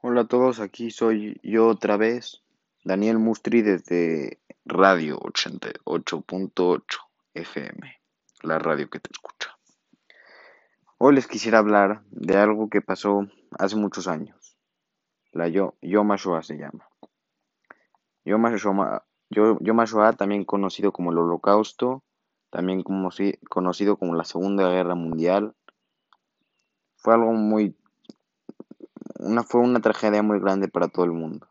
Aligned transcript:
Hola 0.00 0.22
a 0.22 0.26
todos, 0.28 0.60
aquí 0.60 0.90
soy 0.90 1.40
yo 1.42 1.66
otra 1.66 1.96
vez, 1.96 2.42
Daniel 2.84 3.18
Mustri 3.18 3.62
desde 3.62 4.40
Radio 4.64 5.18
88.8 5.20 6.82
FM, 7.34 7.96
la 8.42 8.58
radio 8.58 8.88
que 8.88 9.00
te 9.00 9.10
escucha. 9.12 9.58
Hoy 10.98 11.14
les 11.14 11.26
quisiera 11.26 11.58
hablar 11.58 12.02
de 12.10 12.36
algo 12.36 12.68
que 12.68 12.80
pasó 12.80 13.26
hace 13.58 13.76
muchos 13.76 14.08
años. 14.08 14.56
La 15.32 15.48
Yo- 15.48 15.74
Yom 15.82 16.10
HaShoah 16.12 16.42
se 16.42 16.56
llama. 16.56 16.88
Yom 18.24 18.44
HaShoah, 18.46 19.04
Yo- 19.30 19.58
Yom 19.60 19.80
HaShoah, 19.80 20.14
también 20.14 20.44
conocido 20.44 20.92
como 20.92 21.10
el 21.12 21.18
Holocausto, 21.18 22.02
también 22.50 22.82
como 22.82 23.10
conocido 23.50 23.96
como 23.96 24.14
la 24.14 24.24
Segunda 24.24 24.68
Guerra 24.70 24.94
Mundial, 24.94 25.54
fue 26.96 27.14
algo 27.14 27.32
muy 27.32 27.76
una, 29.18 29.42
fue 29.42 29.60
una 29.60 29.80
tragedia 29.80 30.22
muy 30.22 30.40
grande 30.40 30.68
para 30.68 30.88
todo 30.88 31.04
el 31.04 31.12
mundo. 31.12 31.48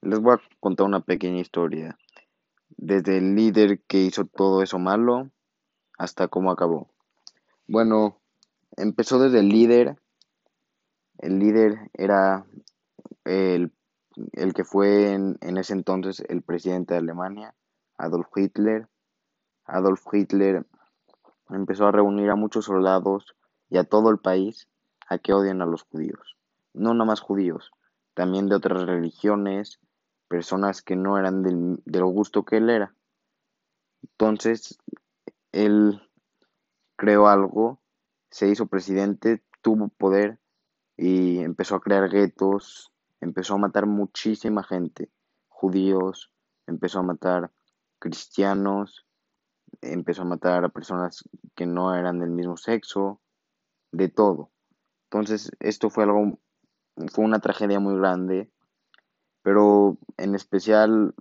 Les 0.00 0.20
voy 0.20 0.34
a 0.34 0.40
contar 0.60 0.86
una 0.86 1.00
pequeña 1.00 1.40
historia, 1.40 1.98
desde 2.76 3.18
el 3.18 3.34
líder 3.34 3.80
que 3.88 3.98
hizo 3.98 4.26
todo 4.26 4.62
eso 4.62 4.78
malo 4.78 5.30
hasta 5.98 6.28
cómo 6.28 6.50
acabó. 6.50 6.88
Bueno, 7.66 8.20
empezó 8.76 9.18
desde 9.18 9.40
el 9.40 9.48
líder. 9.48 9.98
El 11.18 11.40
líder 11.40 11.90
era 11.94 12.46
el, 13.24 13.72
el 14.32 14.54
que 14.54 14.64
fue 14.64 15.12
en, 15.12 15.36
en 15.40 15.58
ese 15.58 15.72
entonces 15.72 16.22
el 16.28 16.42
presidente 16.42 16.94
de 16.94 17.00
Alemania, 17.00 17.54
Adolf 17.96 18.28
Hitler. 18.36 18.88
Adolf 19.64 20.02
Hitler 20.12 20.64
empezó 21.50 21.86
a 21.86 21.92
reunir 21.92 22.30
a 22.30 22.36
muchos 22.36 22.66
soldados 22.66 23.34
y 23.68 23.78
a 23.78 23.84
todo 23.84 24.10
el 24.10 24.18
país 24.18 24.68
a 25.08 25.18
que 25.18 25.32
odian 25.32 25.60
a 25.60 25.66
los 25.66 25.82
judíos. 25.82 26.37
No 26.74 26.94
nada 26.94 27.06
más 27.06 27.20
judíos, 27.20 27.70
también 28.14 28.48
de 28.48 28.56
otras 28.56 28.82
religiones, 28.86 29.80
personas 30.28 30.82
que 30.82 30.96
no 30.96 31.18
eran 31.18 31.42
del, 31.42 31.82
del 31.84 32.04
gusto 32.04 32.44
que 32.44 32.58
él 32.58 32.70
era. 32.70 32.94
Entonces, 34.02 34.78
él 35.52 36.02
creó 36.96 37.28
algo, 37.28 37.80
se 38.30 38.48
hizo 38.48 38.66
presidente, 38.66 39.42
tuvo 39.62 39.88
poder 39.88 40.38
y 40.96 41.38
empezó 41.38 41.76
a 41.76 41.80
crear 41.80 42.10
guetos, 42.10 42.92
empezó 43.20 43.54
a 43.54 43.58
matar 43.58 43.86
muchísima 43.86 44.62
gente, 44.62 45.10
judíos, 45.48 46.30
empezó 46.66 47.00
a 47.00 47.04
matar 47.04 47.52
cristianos, 47.98 49.06
empezó 49.80 50.22
a 50.22 50.26
matar 50.26 50.64
a 50.64 50.68
personas 50.68 51.24
que 51.54 51.66
no 51.66 51.94
eran 51.94 52.18
del 52.18 52.30
mismo 52.30 52.56
sexo, 52.56 53.20
de 53.92 54.08
todo. 54.08 54.50
Entonces, 55.04 55.50
esto 55.60 55.90
fue 55.90 56.04
algo, 56.04 56.38
fue 57.12 57.24
una 57.24 57.40
tragedia 57.40 57.80
muy 57.80 57.96
grande, 57.98 58.50
pero 59.42 59.96
en 60.16 60.34
especial 60.34 61.14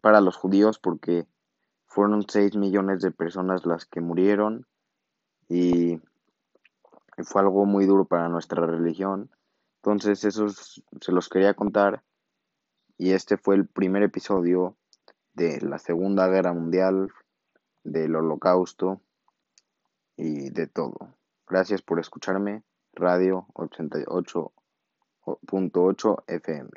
para 0.00 0.20
los 0.20 0.36
judíos 0.36 0.78
porque 0.78 1.26
fueron 1.86 2.26
6 2.28 2.56
millones 2.56 3.00
de 3.00 3.10
personas 3.10 3.66
las 3.66 3.86
que 3.86 4.00
murieron 4.00 4.66
y 5.48 6.00
fue 7.24 7.42
algo 7.42 7.64
muy 7.64 7.86
duro 7.86 8.04
para 8.04 8.28
nuestra 8.28 8.64
religión. 8.66 9.30
Entonces, 9.82 10.24
eso 10.24 10.46
es- 10.46 10.82
se 11.00 11.12
los 11.12 11.28
quería 11.28 11.54
contar 11.54 12.02
y 12.96 13.12
este 13.12 13.36
fue 13.36 13.54
el 13.54 13.66
primer 13.66 14.02
episodio 14.02 14.76
de 15.34 15.60
la 15.60 15.78
Segunda 15.78 16.28
Guerra 16.28 16.52
Mundial, 16.52 17.10
del 17.84 18.16
Holocausto 18.16 19.00
y 20.16 20.50
de 20.50 20.66
todo. 20.66 21.14
Gracias 21.46 21.80
por 21.80 22.00
escucharme. 22.00 22.62
Radio 22.98 23.46
88.8 23.56 26.16
FM. 26.28 26.70